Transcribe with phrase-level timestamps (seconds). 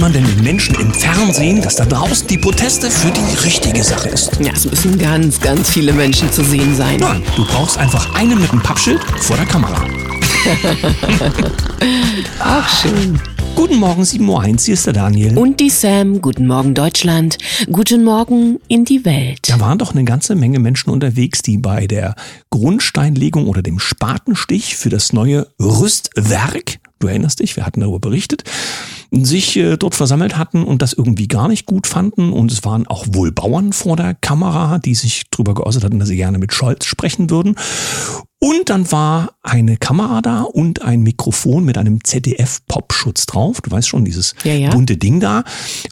[0.00, 4.08] man denn den Menschen im Fernsehen, dass da draußen die Proteste für die richtige Sache
[4.08, 4.30] ist?
[4.40, 7.00] Ja, es müssen ganz, ganz viele Menschen zu sehen sein.
[7.00, 9.80] Ja, du brauchst einfach einen mit einem Pappschild vor der Kamera.
[12.38, 13.20] Ach, schön.
[13.56, 15.36] Guten Morgen, 7.01 Uhr, hier ist der Daniel.
[15.36, 16.20] Und die Sam.
[16.20, 17.38] Guten Morgen, Deutschland.
[17.70, 19.40] Guten Morgen in die Welt.
[19.48, 22.14] Da waren doch eine ganze Menge Menschen unterwegs, die bei der
[22.50, 28.44] Grundsteinlegung oder dem Spatenstich für das neue Rüstwerk, du erinnerst dich, wir hatten darüber berichtet,
[29.10, 32.32] sich äh, dort versammelt hatten und das irgendwie gar nicht gut fanden.
[32.32, 36.08] Und es waren auch wohl Bauern vor der Kamera, die sich darüber geäußert hatten, dass
[36.08, 37.56] sie gerne mit Scholz sprechen würden.
[38.40, 43.60] Und dann war eine Kamera da und ein Mikrofon mit einem ZDF-Popschutz drauf.
[43.60, 44.70] Du weißt schon, dieses Ja, ja.
[44.70, 45.42] bunte Ding da.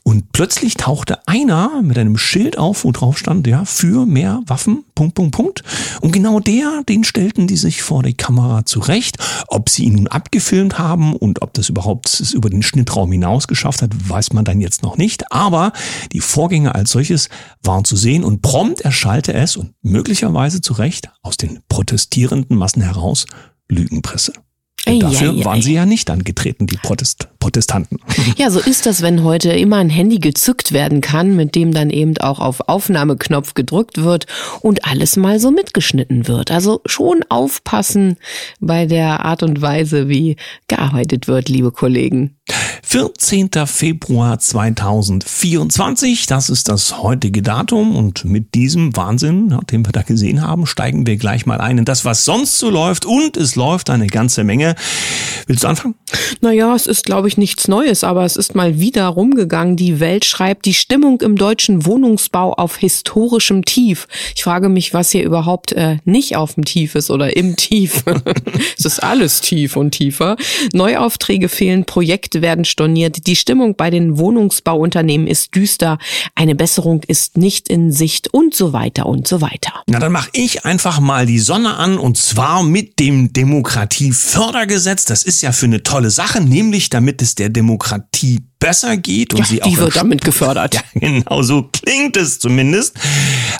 [0.04, 4.84] Und plötzlich tauchte einer mit einem Schild auf, wo drauf stand, ja, für mehr Waffen,
[4.94, 5.62] Punkt, Punkt, Punkt.
[6.00, 9.16] Und genau der, den stellten die sich vor die Kamera zurecht.
[9.48, 13.48] Ob sie ihn nun abgefilmt haben und ob das überhaupt es über den Schnittraum hinaus
[13.48, 15.32] geschafft hat, weiß man dann jetzt noch nicht.
[15.32, 15.72] Aber
[16.12, 17.28] die Vorgänge als solches
[17.64, 21.58] waren zu sehen und prompt erschallte es und möglicherweise zu Recht aus den
[22.36, 23.26] protestierenden Massen heraus
[23.68, 24.32] Lügenpresse.
[24.88, 27.98] Ei, Dafür ei, waren sie ja nicht angetreten, die Protest Protestanten.
[28.36, 31.90] Ja, so ist das, wenn heute immer ein Handy gezückt werden kann, mit dem dann
[31.90, 34.26] eben auch auf Aufnahmeknopf gedrückt wird
[34.60, 36.50] und alles mal so mitgeschnitten wird.
[36.50, 38.16] Also schon aufpassen
[38.60, 40.36] bei der Art und Weise, wie
[40.68, 42.36] gearbeitet wird, liebe Kollegen.
[42.88, 43.50] 14.
[43.66, 50.40] Februar 2024, das ist das heutige Datum und mit diesem Wahnsinn, den wir da gesehen
[50.40, 53.90] haben, steigen wir gleich mal ein in das, was sonst so läuft und es läuft
[53.90, 54.76] eine ganze Menge.
[55.48, 55.96] Willst du anfangen?
[56.40, 59.76] Naja, es ist, glaube ich, nichts Neues, aber es ist mal wieder rumgegangen.
[59.76, 64.06] Die Welt schreibt, die Stimmung im deutschen Wohnungsbau auf historischem Tief.
[64.36, 68.04] Ich frage mich, was hier überhaupt äh, nicht auf dem Tief ist oder im Tief.
[68.78, 70.36] es ist alles tief und tiefer.
[70.72, 73.26] Neuaufträge fehlen, Projekte werden storniert.
[73.26, 75.98] Die Stimmung bei den Wohnungsbauunternehmen ist düster.
[76.34, 79.72] Eine Besserung ist nicht in Sicht und so weiter und so weiter.
[79.86, 85.06] Na, dann mache ich einfach mal die Sonne an und zwar mit dem Demokratiefördergesetz.
[85.06, 89.40] Das ist ja für eine tolle Sache, nämlich damit es der Demokratie besser geht und
[89.40, 90.74] Ja, sie auch die wird damit gefördert.
[90.76, 92.94] Ja, genau so klingt es zumindest.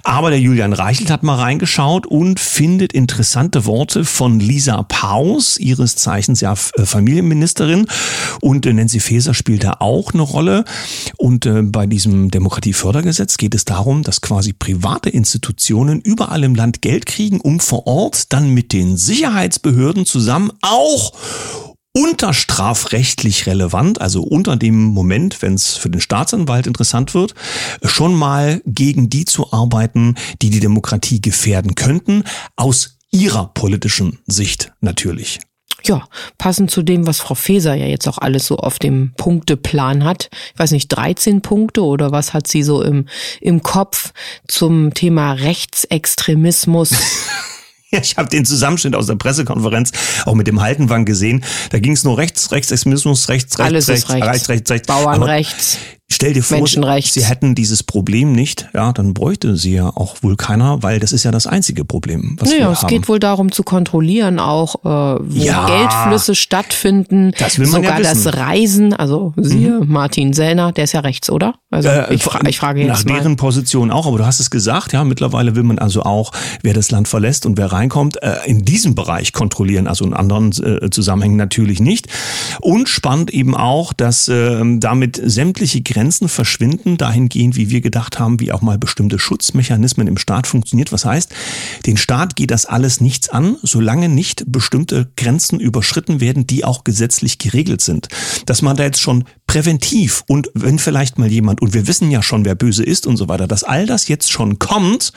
[0.04, 5.96] Aber der Julian Reichelt hat mal reingeschaut und findet interessante Worte von Lisa Paus, ihres
[5.96, 7.86] Zeichens ja äh, Familienministerin.
[8.40, 10.64] Und äh, Nancy Faeser spielt da auch eine Rolle.
[11.16, 16.82] Und äh, bei diesem Demokratiefördergesetz geht es darum, dass quasi private Institutionen überall im Land
[16.82, 21.12] Geld kriegen, um vor Ort dann mit den Sicherheitsbehörden zusammen auch
[21.96, 27.34] unterstrafrechtlich relevant, also unter dem Moment, wenn es für den Staatsanwalt interessant wird,
[27.82, 32.24] schon mal gegen die zu arbeiten, die die Demokratie gefährden könnten,
[32.54, 35.40] aus ihrer politischen Sicht natürlich.
[35.84, 40.04] Ja, passend zu dem, was Frau Faeser ja jetzt auch alles so auf dem Punkteplan
[40.04, 40.28] hat.
[40.52, 43.06] Ich weiß nicht, 13 Punkte oder was hat sie so im,
[43.40, 44.12] im Kopf
[44.48, 46.90] zum Thema Rechtsextremismus?
[47.90, 49.92] Ja, ich habe den Zusammenschnitt aus der Pressekonferenz
[50.24, 51.44] auch mit dem Haltenwang gesehen.
[51.70, 54.26] Da ging es nur rechts, Rechtsextremismus, rechts, rechts, Alles rechts, rechts.
[54.26, 54.86] rechts, rechts, rechts.
[54.86, 55.76] Bauernrechts.
[55.76, 60.14] Aber Stell dir vor, sie hätten dieses Problem nicht, ja, dann bräuchte sie ja auch
[60.22, 62.88] wohl keiner, weil das ist ja das einzige Problem, was Naja, wir es haben.
[62.88, 64.88] geht wohl darum zu kontrollieren auch, äh,
[65.20, 65.66] wo Ja.
[65.66, 67.32] Geldflüsse stattfinden.
[67.40, 68.30] Das will man ja Sogar das wissen.
[68.38, 68.40] Mhm.
[68.40, 71.54] Reisen, also siehe Martin Sellner, der ist ja rechts, oder?
[71.72, 73.14] Also Äh, ich, fra ich frage Nach jetzt mal.
[73.16, 76.30] deren Position auch, aber du hast es gesagt, ja, mittlerweile will man also auch,
[76.62, 80.52] wer das Land verlässt und wer reinkommt, äh, in diesem Bereich kontrollieren, also in anderen
[80.52, 82.06] äh, Zusammenhängen natürlich nicht.
[82.60, 88.38] Und spannend eben auch, dass äh, damit sämtliche Grenzen verschwinden, dahingehend, wie wir gedacht haben,
[88.38, 90.92] wie auch mal bestimmte Schutzmechanismen im Staat funktioniert.
[90.92, 91.32] Was heißt,
[91.86, 96.84] den Staat geht das alles nichts an, solange nicht bestimmte Grenzen überschritten werden, die auch
[96.84, 98.08] gesetzlich geregelt sind.
[98.44, 102.22] Dass man da jetzt schon präventiv und wenn vielleicht mal jemand, und wir wissen ja
[102.22, 105.14] schon, wer böse ist und so weiter, dass all das jetzt schon kommt,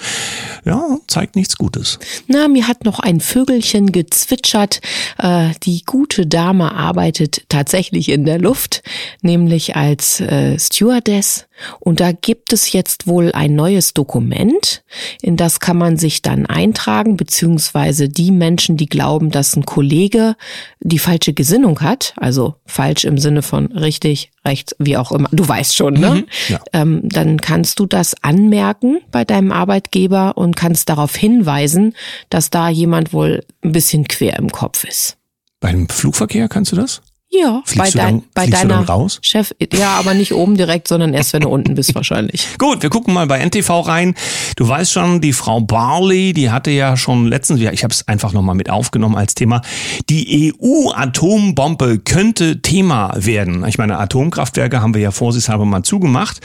[0.63, 2.00] ja, zeigt nichts Gutes.
[2.28, 4.79] Na, mir hat noch ein Vögelchen gezwitschert.
[5.17, 8.81] Äh, die gute Dame arbeitet tatsächlich in der Luft,
[9.22, 11.48] nämlich als äh, Stewardess.
[11.80, 14.84] Und da gibt es jetzt wohl ein neues Dokument,
[15.22, 20.36] in das kann man sich dann eintragen, beziehungsweise die Menschen, die glauben, dass ein Kollege
[20.80, 25.48] die falsche Gesinnung hat, also falsch im Sinne von richtig, rechts, wie auch immer, du
[25.48, 26.26] weißt schon, ne?
[26.48, 26.60] ja.
[26.74, 31.94] ähm, dann kannst du das anmerken bei deinem Arbeitgeber und kannst darauf hinweisen,
[32.30, 35.18] dass da jemand wohl ein bisschen quer im Kopf ist.
[35.60, 37.02] Beim Flugverkehr kannst du das?
[37.31, 39.20] Ja, Fliegst bei, du dann, bei deiner raus?
[39.22, 39.53] Chef.
[39.73, 42.47] Ja, aber nicht oben direkt, sondern erst, wenn du unten bist wahrscheinlich.
[42.58, 44.16] Gut, wir gucken mal bei NTV rein.
[44.55, 48.08] Du weißt schon, die Frau Barley, die hatte ja schon letztens, ja, ich habe es
[48.08, 49.61] einfach nochmal mit aufgenommen als Thema,
[50.09, 53.64] die EU-Atombombe könnte Thema werden.
[53.67, 56.40] Ich meine, Atomkraftwerke haben wir ja vorsichtshalber mal zugemacht.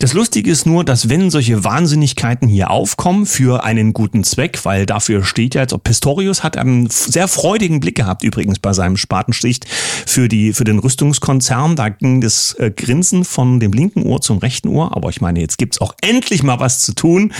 [0.00, 4.84] Das Lustige ist nur, dass wenn solche Wahnsinnigkeiten hier aufkommen für einen guten Zweck, weil
[4.84, 8.98] dafür steht ja jetzt, ob Pistorius hat einen sehr freudigen Blick gehabt übrigens bei seinem
[8.98, 9.60] Spatenstich
[10.04, 11.76] für die für den Rüstungskonzern.
[11.76, 14.96] Da ging das äh, Grinsen von dem linken Ohr zum rechten Ohr.
[14.96, 17.32] Aber ich meine, jetzt gibt's auch endlich mal was zu tun.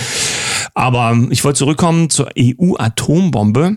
[0.75, 3.77] Aber ich wollte zurückkommen zur EU-Atombombe.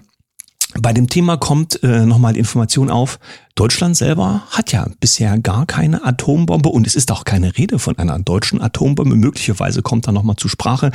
[0.77, 3.19] Bei dem Thema kommt äh, nochmal die Information auf,
[3.55, 7.97] Deutschland selber hat ja bisher gar keine Atombombe und es ist auch keine Rede von
[7.97, 9.15] einer deutschen Atombombe.
[9.15, 10.91] Möglicherweise kommt da nochmal zur Sprache,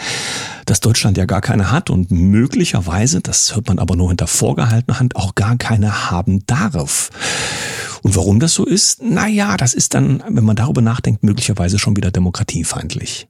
[0.64, 4.98] dass Deutschland ja gar keine hat und möglicherweise, das hört man aber nur hinter vorgehaltener
[4.98, 7.10] Hand, auch gar keine haben darf.
[8.04, 9.02] Und warum das so ist?
[9.02, 13.26] Naja, das ist dann, wenn man darüber nachdenkt, möglicherweise schon wieder demokratiefeindlich.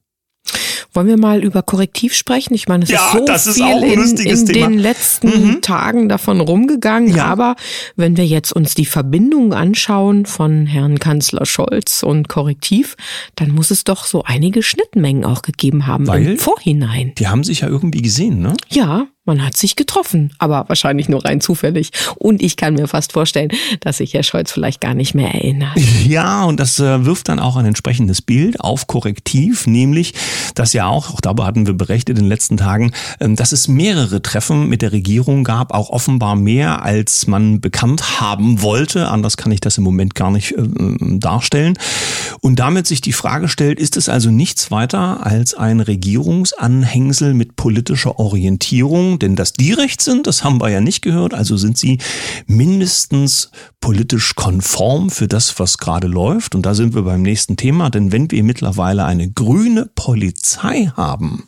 [0.93, 2.53] Wollen wir mal über Korrektiv sprechen?
[2.53, 5.61] Ich meine, es Ja, ist so das ist viel auch ein in, in den letzten
[5.61, 7.13] Tagen davon rumgegangen.
[7.15, 7.25] Ja.
[7.25, 7.55] Aber
[7.95, 12.95] wenn wir jetzt uns die Verbindung anschauen von Herrn Kanzler Scholz und Korrektiv,
[13.35, 16.25] dann muss es doch so einige Schnittmengen auch gegeben haben Weil?
[16.25, 17.13] im Vorhinein.
[17.17, 18.53] Die haben sich ja irgendwie gesehen, ne?
[18.69, 21.91] Ja, man hat sich getroffen, aber wahrscheinlich nur rein zufällig.
[22.17, 23.49] Und ich kann mir fast vorstellen,
[23.79, 25.75] dass sich Herr Scholz vielleicht gar nicht mehr erinnert.
[26.05, 30.13] Ja, und das äh, wirft dann auch ein entsprechendes Bild auf Korrektiv, nämlich,
[30.53, 33.67] dass ja auch, auch darüber hatten wir berichtet in den letzten Tagen, ähm, dass es
[33.67, 39.09] mehrere Treffen mit der Regierung gab, auch offenbar mehr, als man bekannt haben wollte.
[39.09, 40.63] Anders kann ich das im Moment gar nicht äh,
[41.17, 41.77] darstellen.
[42.41, 47.55] Und damit sich die Frage stellt, ist es also nichts weiter als ein Regierungsanhängsel mit
[47.55, 49.14] politischer Orientierung?
[49.19, 51.33] Denn dass die recht sind, das haben wir ja nicht gehört.
[51.33, 51.99] Also sind sie
[52.47, 56.55] mindestens politisch konform für das, was gerade läuft.
[56.55, 57.89] Und da sind wir beim nächsten Thema.
[57.89, 61.43] Denn wenn wir mittlerweile eine grüne Polizei haben,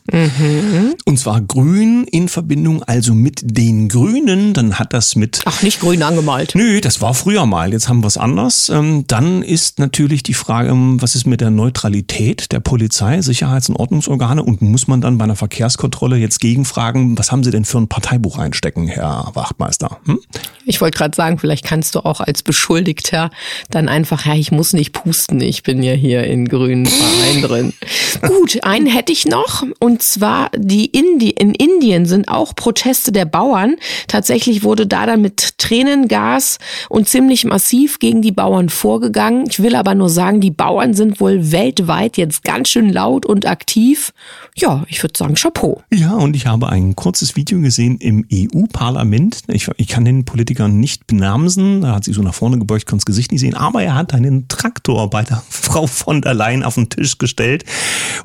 [1.05, 5.79] und zwar grün in Verbindung also mit den Grünen, dann hat das mit Ach, nicht
[5.79, 6.53] grün angemalt.
[6.55, 7.71] Nö, das war früher mal.
[7.71, 8.69] Jetzt haben wir es anders.
[8.69, 13.69] Ähm, Dann ist natürlich die Frage, ähm, was ist mit der Neutralität der Polizei, Sicherheits-
[13.69, 17.56] und Ordnungsorgane und muss man dann bei einer Verkehrskontrolle jetzt gegenfragen, was haben Sie denn
[17.65, 19.99] für ein Parteibuch einstecken, Herr Wachtmeister?
[20.05, 20.19] Hm?
[20.65, 23.29] Ich wollte gerade sagen, vielleicht kannst du auch als Beschuldigter
[23.69, 27.73] dann einfach, ja, ich muss nicht pusten, ich bin ja hier in grünen Verein drin.
[28.21, 33.25] Gut, einen hätte ich noch und zwar die Indi in Indien sind auch Proteste der
[33.25, 33.77] Bauern.
[34.07, 36.57] Tatsächlich wurde da dann mit Tränengas
[36.89, 39.45] und ziemlich massiv gegen die Bauern vorgegangen.
[39.49, 43.45] Ich will aber nur sagen, die Bauern sind wohl weltweit jetzt ganz schön laut und
[43.45, 44.11] aktiv.
[44.55, 45.81] Ja, ich würde sagen, Chapeau.
[45.93, 49.41] Ja, und ich habe ein kurzes Video gesehen im EU-Parlament.
[49.47, 51.81] Ich, ich kann den Politiker nicht benamsen.
[51.81, 53.55] Da hat sich so nach vorne gebeugt, konnte das Gesicht nicht sehen.
[53.55, 57.65] Aber er hat einen Traktor bei der Frau von der Leyen auf den Tisch gestellt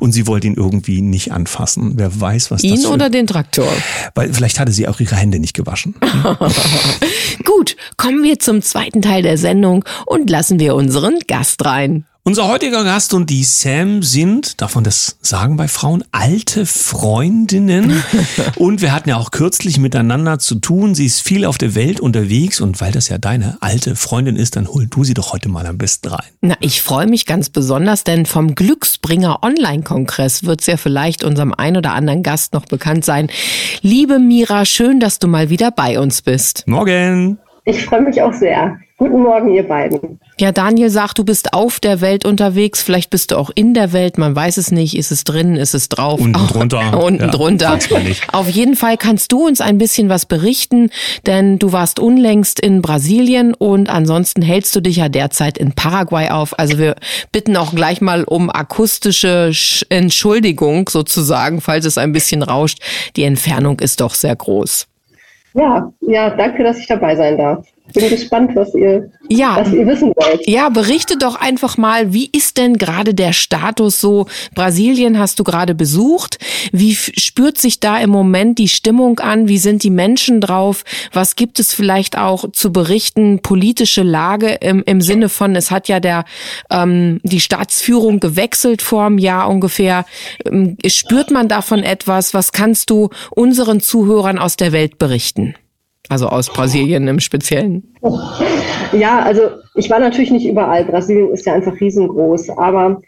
[0.00, 1.92] und sie wollte ihn irgendwie nicht anfassen.
[1.96, 3.69] Wer weiß, was Ihn das für oder den Traktor?
[4.14, 5.94] Weil vielleicht hatte sie auch ihre Hände nicht gewaschen.
[7.44, 12.06] Gut, kommen wir zum zweiten Teil der Sendung und lassen wir unseren Gast rein.
[12.24, 18.00] Unser heutiger Gast und die Sam sind, darf man das sagen bei Frauen, alte Freundinnen.
[18.56, 20.94] und wir hatten ja auch kürzlich miteinander zu tun.
[20.94, 24.54] Sie ist viel auf der Welt unterwegs und weil das ja deine alte Freundin ist,
[24.54, 26.28] dann hol du sie doch heute mal am besten rein.
[26.42, 31.52] Na, ich freue mich ganz besonders, denn vom Glücksbringer Online-Kongress wird es ja vielleicht unserem
[31.52, 33.30] ein oder anderen Gast noch bekannt sein.
[33.80, 36.68] Liebe Mira, schön, dass du mal wieder bei uns bist.
[36.68, 37.40] Morgen!
[37.64, 38.76] Ich freue mich auch sehr.
[38.99, 40.20] Guten Morgen, ihr beiden.
[40.38, 42.82] Ja, Daniel sagt, du bist auf der Welt unterwegs.
[42.82, 44.16] Vielleicht bist du auch in der Welt.
[44.19, 44.97] Man weiß es nicht.
[44.97, 45.57] Ist es drin?
[45.57, 46.21] Ist es drauf?
[46.21, 47.02] Unten drunter.
[47.04, 47.78] Unten Ja, drunter.
[48.33, 50.90] Auf jeden Fall kannst du uns ein bisschen was berichten,
[51.26, 56.28] denn du warst unlängst in Brasilien und ansonsten hältst du dich ja derzeit in Paraguay
[56.31, 56.57] auf.
[56.59, 56.95] Also wir
[57.33, 62.78] bitten auch gleich mal um akustische Sch- Entschuldigung sozusagen, falls es ein bisschen rauscht.
[63.16, 64.87] Die Entfernung ist doch sehr groß.
[65.54, 67.66] Ja, ja, danke, dass ich dabei sein darf.
[67.94, 69.56] Bin gespannt, was ihr, Ja.
[69.58, 70.46] was ihr wissen wollt.
[70.46, 74.26] Ja, berichte doch einfach mal, wie ist denn gerade der Status so?
[74.54, 76.38] Brasilien hast du gerade besucht.
[76.72, 79.49] Wie spürt sich da im Moment die Stimmung an?
[79.49, 80.84] Wie sind die Menschen drauf?
[81.12, 83.40] Was gibt es vielleicht auch zu berichten?
[83.42, 86.25] Politische Lage im, im Sinne von, es hat ja der
[86.70, 90.04] ähm, die Staatsführung gewechselt vor einem Jahr ungefähr.
[90.46, 92.34] Ähm, spürt man davon etwas?
[92.34, 95.54] Was kannst du unseren Zuhörern aus der Welt berichten?
[96.12, 97.95] Also aus Brasilien im Speziellen.
[98.92, 100.85] Ja, also ich war natürlich nicht überall.
[100.85, 102.50] Brasilien ist ja einfach riesengroß.
[102.50, 103.00] Aber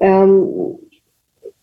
[0.00, 0.76] ähm,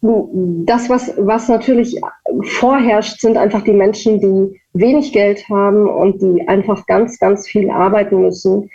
[0.01, 1.96] das, was, was natürlich
[2.44, 7.70] vorherrscht, sind einfach die Menschen, die wenig Geld haben und die einfach ganz, ganz viel
[7.70, 8.70] arbeiten müssen.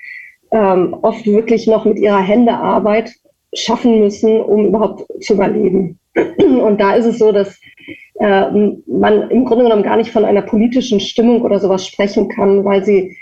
[0.50, 3.12] ähm, oft wirklich noch mit ihrer Hände Arbeit
[3.52, 5.98] schaffen müssen, um überhaupt zu überleben.
[6.38, 7.58] Und da ist es so, dass
[8.20, 8.50] äh,
[8.86, 12.84] man im Grunde genommen gar nicht von einer politischen Stimmung oder sowas sprechen kann, weil
[12.84, 13.16] sie,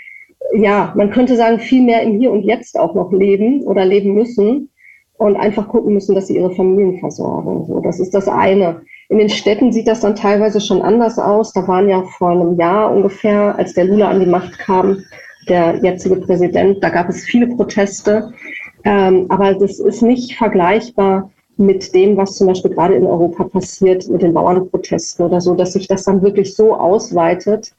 [0.53, 4.13] ja, man könnte sagen, viel mehr im Hier und Jetzt auch noch leben oder leben
[4.13, 4.69] müssen
[5.17, 7.65] und einfach gucken müssen, dass sie ihre Familien versorgen.
[7.65, 8.81] So, das ist das eine.
[9.09, 11.53] In den Städten sieht das dann teilweise schon anders aus.
[11.53, 15.03] Da waren ja vor einem Jahr ungefähr, als der Lula an die Macht kam,
[15.49, 18.31] der jetzige Präsident, da gab es viele Proteste.
[18.85, 24.07] Ähm, aber das ist nicht vergleichbar mit dem, was zum Beispiel gerade in Europa passiert,
[24.09, 27.73] mit den Bauernprotesten oder so, dass sich das dann wirklich so ausweitet.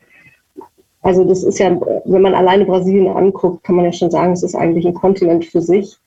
[1.03, 4.43] Also das ist ja, wenn man alleine Brasilien anguckt, kann man ja schon sagen, es
[4.43, 5.99] ist eigentlich ein Kontinent für sich.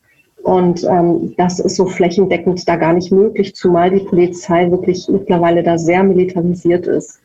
[0.44, 5.62] Und ähm, das ist so flächendeckend da gar nicht möglich, zumal die Polizei wirklich mittlerweile
[5.62, 7.20] da sehr militarisiert ist.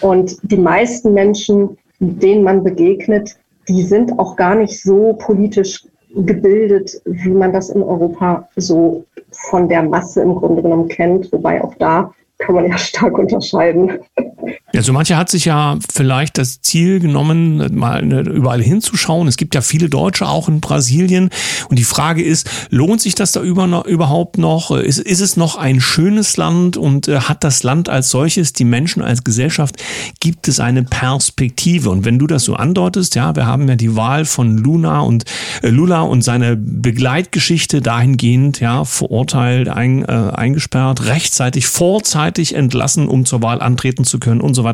[0.00, 3.36] Und die meisten Menschen, denen man begegnet,
[3.68, 9.68] die sind auch gar nicht so politisch gebildet, wie man das in Europa so von
[9.68, 13.98] der Masse im Grunde genommen kennt, wobei auch da kann man ja stark unterscheiden.
[14.80, 19.28] Ja, so mancher hat sich ja vielleicht das Ziel genommen, mal überall hinzuschauen.
[19.28, 21.28] Es gibt ja viele Deutsche auch in Brasilien.
[21.68, 24.70] Und die Frage ist, lohnt sich das da überhaupt noch?
[24.70, 28.64] Ist, ist es noch ein schönes Land und äh, hat das Land als solches, die
[28.64, 29.76] Menschen als Gesellschaft,
[30.18, 31.90] gibt es eine Perspektive?
[31.90, 35.24] Und wenn du das so andeutest, ja, wir haben ja die Wahl von Luna und
[35.62, 43.26] äh, Lula und seine Begleitgeschichte dahingehend, ja, verurteilt, ein, äh, eingesperrt, rechtzeitig, vorzeitig entlassen, um
[43.26, 44.69] zur Wahl antreten zu können und so weiter.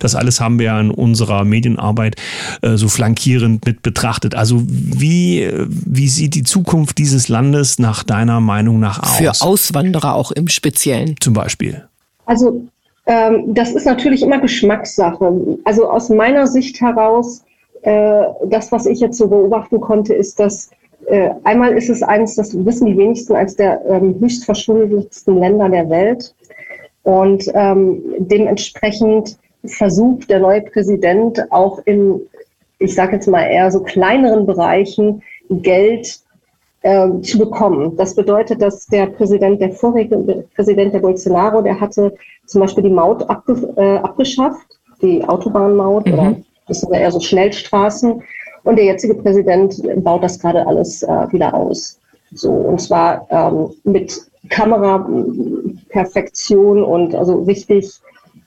[0.00, 2.16] Das alles haben wir ja in unserer Medienarbeit
[2.62, 4.34] äh, so flankierend mit betrachtet.
[4.34, 9.16] Also wie, wie sieht die Zukunft dieses Landes nach deiner Meinung nach aus?
[9.16, 11.16] Für Auswanderer auch im Speziellen.
[11.20, 11.84] Zum Beispiel.
[12.26, 12.62] Also
[13.06, 15.58] ähm, das ist natürlich immer Geschmackssache.
[15.64, 17.42] Also aus meiner Sicht heraus,
[17.82, 20.70] äh, das, was ich jetzt so beobachten konnte, ist, dass
[21.06, 25.70] äh, einmal ist es eines, das wissen die wenigsten, als der ähm, höchst verschuldetsten Länder
[25.70, 26.34] der Welt.
[27.08, 32.20] Und ähm, dementsprechend versucht der neue Präsident auch in,
[32.80, 36.18] ich sage jetzt mal eher so kleineren Bereichen Geld
[36.82, 37.96] äh, zu bekommen.
[37.96, 42.90] Das bedeutet, dass der Präsident, der vorherige Präsident der Bolsonaro, der hatte zum Beispiel die
[42.90, 46.12] Maut abge, äh, abgeschafft, die Autobahnmaut mhm.
[46.12, 46.36] oder
[46.66, 48.22] das sind eher so Schnellstraßen.
[48.64, 51.98] Und der jetzige Präsident baut das gerade alles äh, wieder aus.
[52.34, 58.00] So, und zwar ähm, mit Kameraperfektion und also richtig,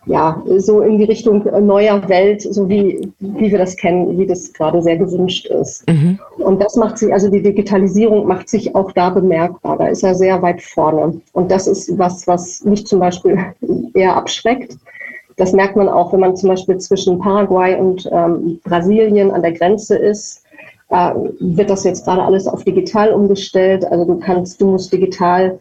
[0.05, 4.51] ja, so in die Richtung neuer Welt, so wie, wie wir das kennen, wie das
[4.53, 5.87] gerade sehr gewünscht ist.
[5.87, 6.19] Mhm.
[6.37, 9.77] Und das macht sich, also die Digitalisierung macht sich auch da bemerkbar.
[9.77, 11.21] Da ist er sehr weit vorne.
[11.33, 13.37] Und das ist was, was mich zum Beispiel
[13.93, 14.77] eher abschreckt.
[15.37, 19.53] Das merkt man auch, wenn man zum Beispiel zwischen Paraguay und ähm, Brasilien an der
[19.53, 20.43] Grenze ist
[20.91, 23.85] äh, wird das jetzt gerade alles auf digital umgestellt.
[23.85, 25.59] Also du kannst, du musst digital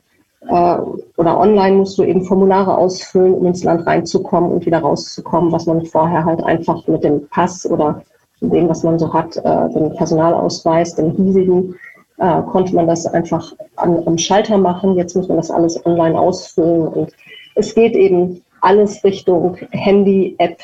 [0.49, 0.77] äh,
[1.17, 5.67] oder online musst du eben Formulare ausfüllen, um ins Land reinzukommen und wieder rauszukommen, was
[5.67, 8.03] man vorher halt einfach mit dem Pass oder
[8.41, 11.77] dem, was man so hat, äh, dem Personalausweis, dem hiesigen,
[12.19, 14.97] äh, konnte man das einfach an, am Schalter machen.
[14.97, 17.13] Jetzt muss man das alles online ausfüllen und
[17.55, 20.59] es geht eben alles Richtung Handy, App,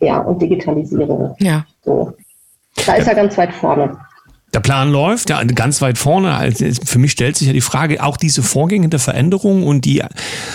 [0.00, 1.34] ja, und Digitalisierung.
[1.38, 1.64] Ja.
[1.82, 2.12] So.
[2.86, 3.96] Da ist er ganz weit vorne.
[4.54, 6.32] Der Plan läuft, ja, ganz weit vorne.
[6.32, 10.00] Also, für mich stellt sich ja die Frage, auch diese Vorgänge der Veränderung und die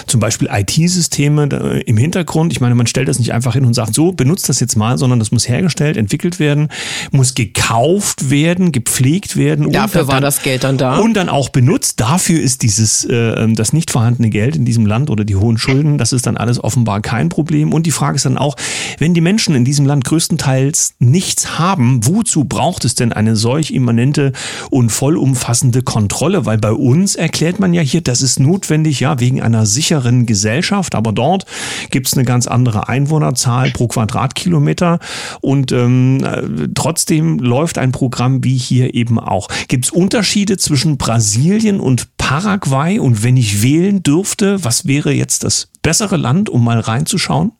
[0.07, 2.53] zum Beispiel IT-Systeme im Hintergrund.
[2.53, 4.97] Ich meine, man stellt das nicht einfach hin und sagt, so, benutzt das jetzt mal,
[4.97, 6.69] sondern das muss hergestellt, entwickelt werden,
[7.11, 9.69] muss gekauft werden, gepflegt werden.
[9.69, 10.97] Dafür war dann, das Geld dann da.
[10.99, 11.99] Und dann auch benutzt.
[11.99, 15.97] Dafür ist dieses, äh, das nicht vorhandene Geld in diesem Land oder die hohen Schulden,
[15.97, 17.73] das ist dann alles offenbar kein Problem.
[17.73, 18.55] Und die Frage ist dann auch,
[18.97, 23.73] wenn die Menschen in diesem Land größtenteils nichts haben, wozu braucht es denn eine solch
[23.89, 24.33] permanente
[24.69, 29.41] und vollumfassende Kontrolle, weil bei uns erklärt man ja hier, das ist notwendig, ja, wegen
[29.41, 31.45] einer sicheren Gesellschaft, aber dort
[31.89, 34.99] gibt es eine ganz andere Einwohnerzahl pro Quadratkilometer
[35.41, 39.47] und ähm, trotzdem läuft ein Programm wie hier eben auch.
[39.67, 45.43] Gibt es Unterschiede zwischen Brasilien und Paraguay und wenn ich wählen dürfte, was wäre jetzt
[45.43, 47.53] das bessere Land, um mal reinzuschauen?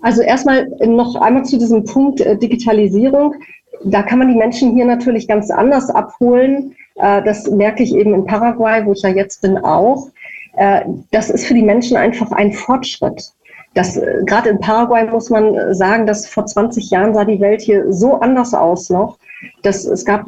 [0.00, 3.34] Also erstmal noch einmal zu diesem Punkt äh, Digitalisierung
[3.82, 6.74] da kann man die Menschen hier natürlich ganz anders abholen.
[6.96, 10.08] Äh, das merke ich eben in Paraguay, wo ich ja jetzt bin, auch.
[10.56, 13.32] Äh, das ist für die Menschen einfach ein Fortschritt.
[13.74, 17.60] Das, äh, gerade in Paraguay muss man sagen, dass vor 20 Jahren sah die Welt
[17.60, 19.18] hier so anders aus noch,
[19.62, 20.26] dass es gab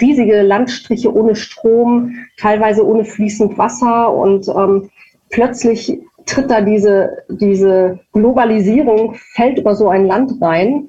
[0.00, 4.90] riesige Landstriche ohne Strom, teilweise ohne fließend Wasser und ähm,
[5.30, 10.88] plötzlich tritt da diese, diese Globalisierung, fällt über so ein Land rein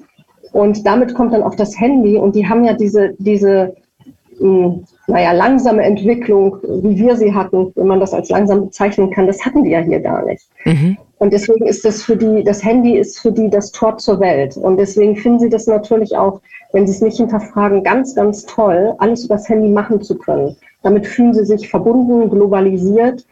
[0.54, 3.74] und damit kommt dann auch das Handy und die haben ja diese, diese
[5.06, 9.44] naja, langsame Entwicklung, wie wir sie hatten, wenn man das als langsam bezeichnen kann, das
[9.44, 10.44] hatten die ja hier gar nicht.
[10.64, 10.96] Mhm.
[11.18, 14.56] Und deswegen ist das für die, das Handy ist für die das Tor zur Welt.
[14.56, 16.40] Und deswegen finden sie das natürlich auch,
[16.72, 20.56] wenn sie es nicht hinterfragen, ganz, ganz toll, alles über das Handy machen zu können.
[20.82, 23.24] Damit fühlen sie sich verbunden, globalisiert.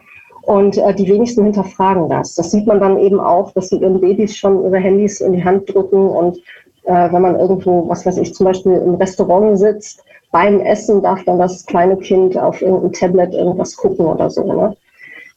[0.43, 2.35] Und äh, die wenigsten hinterfragen das.
[2.35, 5.43] Das sieht man dann eben auch, dass sie ihren Babys schon ihre Handys in die
[5.43, 6.09] Hand drücken.
[6.09, 6.37] Und
[6.85, 11.23] äh, wenn man irgendwo, was weiß ich, zum Beispiel im Restaurant sitzt, beim Essen darf
[11.25, 14.43] dann das kleine Kind auf irgendein Tablet irgendwas gucken oder so.
[14.51, 14.75] Ne?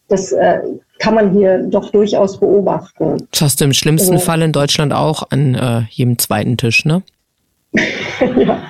[0.08, 0.60] Das äh,
[0.98, 3.26] kann man hier doch durchaus beobachten.
[3.30, 6.84] Das hast du im schlimmsten also, Fall in Deutschland auch an äh, jedem zweiten Tisch,
[6.84, 7.02] ne?
[7.74, 8.62] ja.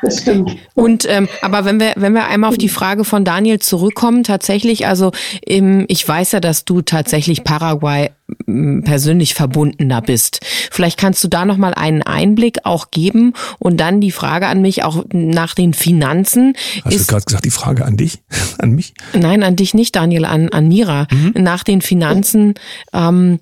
[0.00, 0.56] Das stimmt.
[0.74, 4.86] Und ähm, aber wenn wir wenn wir einmal auf die Frage von Daniel zurückkommen, tatsächlich,
[4.86, 5.10] also
[5.44, 8.10] im, ich weiß ja, dass du tatsächlich Paraguay
[8.46, 10.40] persönlich verbundener bist.
[10.70, 14.60] Vielleicht kannst du da noch mal einen Einblick auch geben und dann die Frage an
[14.60, 16.54] mich auch nach den Finanzen.
[16.84, 18.18] Hast ist, du gerade gesagt die Frage an dich,
[18.58, 18.92] an mich?
[19.14, 21.06] Nein, an dich nicht, Daniel, an an Mira.
[21.10, 21.34] Mhm.
[21.42, 22.54] Nach den Finanzen.
[22.92, 23.38] Ähm,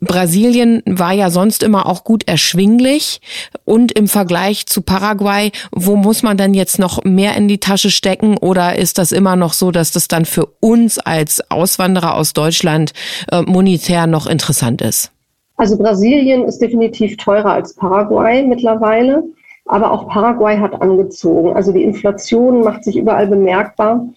[0.00, 3.20] Brasilien war ja sonst immer auch gut erschwinglich
[3.64, 7.90] und im Vergleich zu Paraguay, wo muss man denn jetzt noch mehr in die Tasche
[7.90, 12.32] stecken oder ist das immer noch so, dass das dann für uns als Auswanderer aus
[12.34, 12.92] Deutschland
[13.32, 15.12] äh, monetär noch interessant ist?
[15.56, 19.22] Also Brasilien ist definitiv teurer als Paraguay mittlerweile,
[19.66, 21.52] aber auch Paraguay hat angezogen.
[21.52, 24.08] Also die Inflation macht sich überall bemerkbar,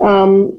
[0.00, 0.52] ähm,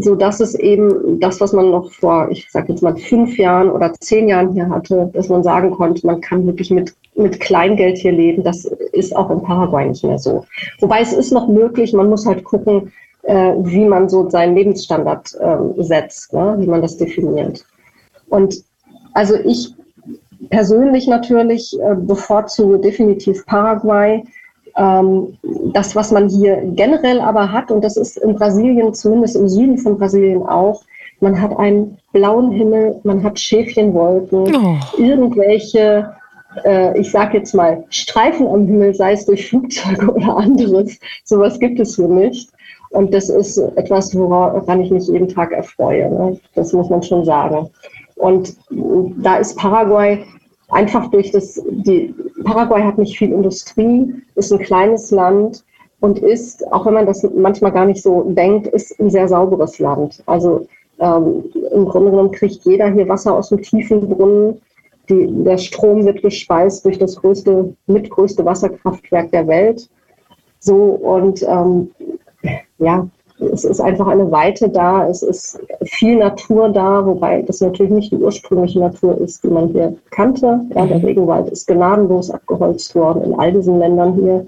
[0.00, 3.70] so dass es eben das, was man noch vor, ich sage jetzt mal fünf Jahren
[3.70, 7.98] oder zehn Jahren hier hatte, dass man sagen konnte, man kann wirklich mit mit Kleingeld
[7.98, 8.42] hier leben.
[8.42, 10.44] Das ist auch in Paraguay nicht mehr so.
[10.80, 11.92] Wobei es ist noch möglich.
[11.92, 12.92] Man muss halt gucken,
[13.22, 16.56] äh, wie man so seinen Lebensstandard äh, setzt, ne?
[16.58, 17.64] wie man das definiert.
[18.28, 18.56] Und
[19.14, 19.74] also ich
[20.50, 24.24] persönlich natürlich äh, bevorzuge definitiv Paraguay.
[24.76, 25.36] Ähm,
[25.72, 29.78] das, was man hier generell aber hat, und das ist in Brasilien, zumindest im Süden
[29.78, 30.82] von Brasilien auch,
[31.20, 34.76] man hat einen blauen Himmel, man hat Schäfchenwolken, oh.
[34.96, 36.14] irgendwelche,
[36.64, 40.98] äh, ich sage jetzt mal, Streifen am Himmel, sei es durch Flugzeuge oder anderes.
[41.24, 42.50] Sowas gibt es hier nicht.
[42.90, 46.08] Und das ist etwas, woran ich mich jeden Tag erfreue.
[46.08, 46.40] Ne?
[46.54, 47.68] Das muss man schon sagen.
[48.18, 50.24] Und da ist Paraguay
[50.68, 55.64] einfach durch das, die, Paraguay hat nicht viel Industrie, ist ein kleines Land
[56.00, 59.78] und ist, auch wenn man das manchmal gar nicht so denkt, ist ein sehr sauberes
[59.78, 60.22] Land.
[60.26, 60.66] Also
[61.00, 64.60] ähm, im Grunde genommen kriegt jeder hier Wasser aus dem tiefen Brunnen.
[65.08, 69.88] Die, der Strom wird gespeist durch das größte, mitgrößte Wasserkraftwerk der Welt.
[70.58, 71.90] So und ähm,
[72.78, 73.08] ja,
[73.40, 78.12] es ist einfach eine Weite da, es ist viel Natur da, wobei das natürlich nicht
[78.12, 80.60] die ursprüngliche Natur ist, die man hier kannte.
[80.74, 81.04] Ja, der mhm.
[81.04, 84.46] Regenwald ist gnadenlos abgeholzt worden in all diesen Ländern hier.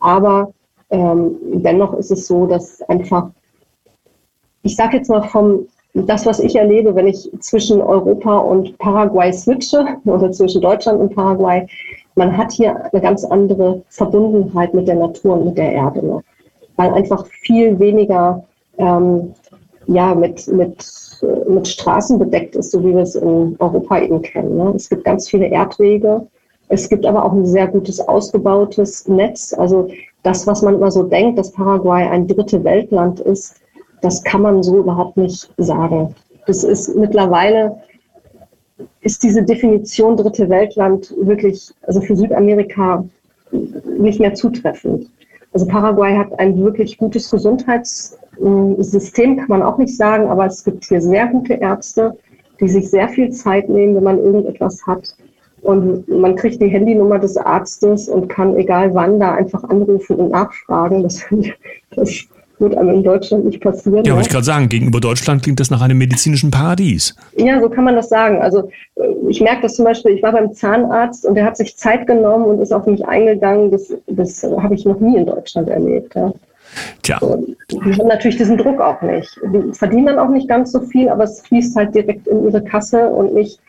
[0.00, 0.52] Aber
[0.90, 3.30] ähm, dennoch ist es so, dass einfach,
[4.62, 9.32] ich sage jetzt mal vom, das, was ich erlebe, wenn ich zwischen Europa und Paraguay
[9.32, 11.66] switche oder zwischen Deutschland und Paraguay,
[12.16, 16.22] man hat hier eine ganz andere Verbundenheit mit der Natur und mit der Erde noch
[16.76, 18.44] weil einfach viel weniger
[18.78, 19.34] ähm,
[19.86, 20.86] ja, mit, mit,
[21.48, 24.56] mit Straßen bedeckt ist, so wie wir es in Europa eben kennen.
[24.56, 24.72] Ne?
[24.76, 26.26] Es gibt ganz viele Erdwege.
[26.68, 29.52] Es gibt aber auch ein sehr gutes ausgebautes Netz.
[29.52, 29.88] Also
[30.22, 33.56] das, was man immer so denkt, dass Paraguay ein dritte Weltland ist,
[34.00, 36.14] das kann man so überhaupt nicht sagen.
[36.46, 37.76] Das ist mittlerweile
[39.02, 43.04] ist diese Definition dritte Weltland wirklich, also für Südamerika
[43.98, 45.08] nicht mehr zutreffend.
[45.52, 50.84] Also Paraguay hat ein wirklich gutes Gesundheitssystem, kann man auch nicht sagen, aber es gibt
[50.84, 52.16] hier sehr gute Ärzte,
[52.60, 55.16] die sich sehr viel Zeit nehmen, wenn man irgendetwas hat.
[55.60, 60.30] Und man kriegt die Handynummer des Arztes und kann egal wann da einfach anrufen und
[60.30, 61.02] nachfragen.
[61.04, 61.24] Das,
[61.94, 62.26] das
[62.62, 64.04] wird einem in Deutschland nicht passieren.
[64.04, 67.14] Ja, wollte ich gerade sagen, gegenüber Deutschland klingt das nach einem medizinischen Paradies.
[67.36, 68.40] Ja, so kann man das sagen.
[68.40, 71.76] Also äh, ich merke das zum Beispiel, ich war beim Zahnarzt und der hat sich
[71.76, 73.70] Zeit genommen und ist auf mich eingegangen.
[73.70, 76.14] Das, das habe ich noch nie in Deutschland erlebt.
[76.14, 76.32] Ja.
[77.02, 77.18] Tja.
[77.20, 79.38] So, die haben natürlich diesen Druck auch nicht.
[79.52, 82.62] Die verdienen dann auch nicht ganz so viel, aber es fließt halt direkt in ihre
[82.62, 83.60] Kasse und nicht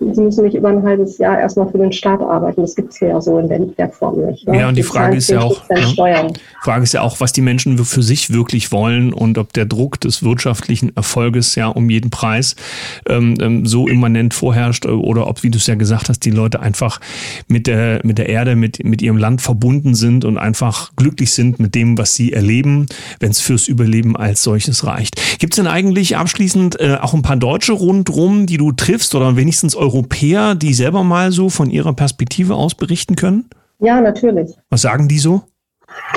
[0.00, 2.60] sie müssen nicht über ein halbes Jahr erstmal für den Staat arbeiten.
[2.60, 4.46] Das gibt es hier ja so in der, der Form nicht.
[4.46, 4.58] Ne?
[4.58, 6.28] Ja, und die, die Frage ist ja auch, ja,
[6.62, 10.00] Frage ist ja auch, was die Menschen für sich wirklich wollen und ob der Druck
[10.00, 12.54] des wirtschaftlichen Erfolges ja um jeden Preis
[13.08, 16.60] ähm, ähm so immanent vorherrscht oder ob, wie du es ja gesagt hast, die Leute
[16.60, 17.00] einfach
[17.48, 21.58] mit der, mit der Erde, mit, mit ihrem Land verbunden sind und einfach glücklich sind
[21.58, 22.86] mit dem, was sie erleben,
[23.20, 25.20] wenn es fürs Überleben als solches reicht.
[25.38, 29.36] Gibt es denn eigentlich abschließend äh, auch ein paar Deutsche rundrum, die du triffst oder
[29.36, 29.87] wenigstens Europäer,
[30.54, 33.48] die selber mal so von ihrer Perspektive aus berichten können?
[33.80, 34.56] Ja, natürlich.
[34.70, 35.42] Was sagen die so?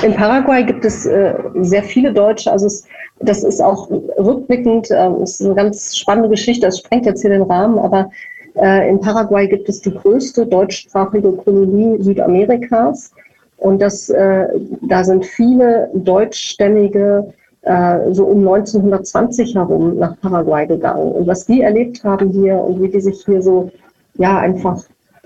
[0.02, 2.50] In Paraguay gibt es äh, sehr viele Deutsche.
[2.50, 2.84] Also es,
[3.20, 6.66] das ist auch rückblickend, äh, ist eine ganz spannende Geschichte.
[6.66, 8.10] Das sprengt jetzt hier den Rahmen, aber
[8.56, 13.12] äh, in Paraguay gibt es die größte deutschsprachige Kolonie Südamerikas.
[13.58, 14.48] Und das, äh,
[14.82, 17.32] da sind viele deutschstämmige
[17.62, 21.12] äh, so um 1920 herum nach Paraguay gegangen.
[21.12, 23.70] Und was die erlebt haben hier und wie die sich hier so
[24.18, 24.82] ja einfach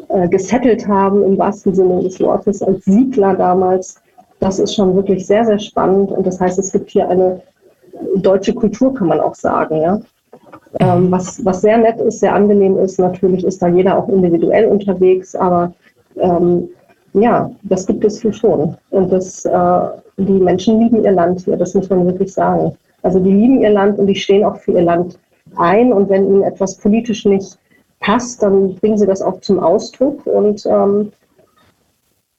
[0.08, 4.00] äh, gesettelt haben im wahrsten Sinne des Wortes als Siedler damals,
[4.40, 6.10] das ist schon wirklich sehr, sehr spannend.
[6.12, 7.40] Und das heißt, es gibt hier eine
[8.16, 9.80] deutsche Kultur, kann man auch sagen.
[9.80, 10.00] Ja?
[10.80, 12.98] Ähm, was, was sehr nett ist, sehr angenehm ist.
[12.98, 15.72] Natürlich ist da jeder auch individuell unterwegs, aber
[16.16, 16.68] ähm,
[17.16, 18.76] ja, das gibt es hier schon.
[18.90, 19.80] Und das, äh,
[20.18, 22.76] die Menschen lieben ihr Land hier, das muss man wirklich sagen.
[23.02, 25.18] Also die lieben ihr Land und die stehen auch für ihr Land
[25.56, 25.92] ein.
[25.92, 27.58] Und wenn ihnen etwas politisch nicht
[28.00, 31.12] passt, dann bringen sie das auch zum Ausdruck und ähm,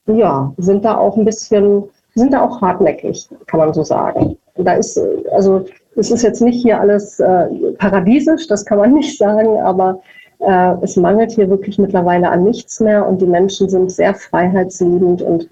[0.05, 1.83] ja, sind da auch ein bisschen,
[2.15, 4.37] sind da auch hartnäckig, kann man so sagen.
[4.55, 4.99] Da ist,
[5.31, 9.99] also es ist jetzt nicht hier alles äh, paradiesisch, das kann man nicht sagen, aber
[10.39, 15.21] äh, es mangelt hier wirklich mittlerweile an nichts mehr und die Menschen sind sehr freiheitsliebend
[15.21, 15.49] und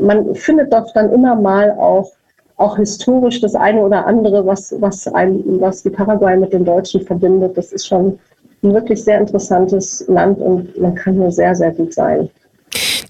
[0.00, 2.12] man findet doch dann immer mal auch
[2.58, 7.02] auch historisch das eine oder andere, was, was, ein, was die Paraguay mit den Deutschen
[7.02, 7.54] verbindet.
[7.54, 8.18] Das ist schon
[8.62, 12.30] ein wirklich sehr interessantes Land und man kann hier sehr, sehr gut sein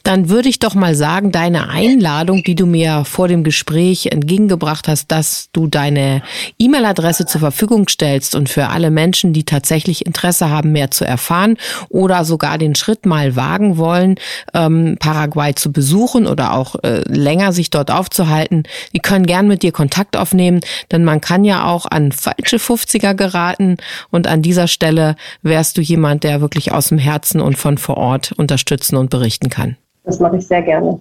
[0.07, 4.87] dann würde ich doch mal sagen, deine Einladung, die du mir vor dem Gespräch entgegengebracht
[4.87, 6.23] hast, dass du deine
[6.61, 11.57] E-Mail-Adresse zur Verfügung stellst und für alle Menschen, die tatsächlich Interesse haben, mehr zu erfahren
[11.89, 14.15] oder sogar den Schritt mal wagen wollen,
[14.55, 18.63] ähm, Paraguay zu besuchen oder auch äh, länger sich dort aufzuhalten,
[18.95, 20.61] die können gern mit dir Kontakt aufnehmen,
[20.93, 23.77] denn man kann ja auch an falsche 50er geraten
[24.13, 27.97] und an dieser Stelle wärst du jemand, der wirklich aus dem Herzen und von vor
[27.97, 29.77] Ort unterstützen und berichten kann.
[30.07, 31.01] Das mache ich sehr gerne.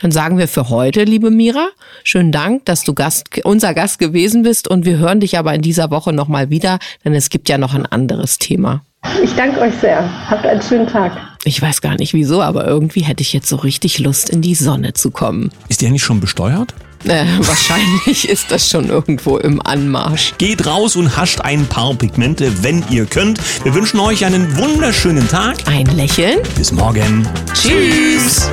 [0.00, 1.68] Dann sagen wir für heute, liebe Mira,
[2.02, 5.62] schönen Dank, dass du Gast, unser Gast gewesen bist und wir hören dich aber in
[5.62, 8.84] dieser Woche nochmal wieder, denn es gibt ja noch ein anderes Thema.
[9.22, 10.04] Ich danke euch sehr.
[10.28, 11.12] Habt einen schönen Tag.
[11.44, 14.54] Ich weiß gar nicht wieso, aber irgendwie hätte ich jetzt so richtig Lust, in die
[14.54, 15.50] Sonne zu kommen.
[15.68, 16.74] Ist die eigentlich schon besteuert?
[17.04, 20.34] Äh, wahrscheinlich ist das schon irgendwo im Anmarsch.
[20.38, 23.38] Geht raus und hascht ein paar Pigmente, wenn ihr könnt.
[23.64, 25.56] Wir wünschen euch einen wunderschönen Tag.
[25.66, 26.40] Ein Lächeln.
[26.56, 27.28] Bis morgen.
[27.54, 28.48] Tschüss.